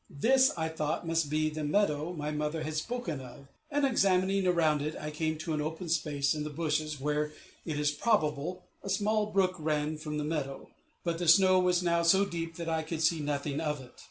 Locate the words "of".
3.21-3.45, 13.59-13.79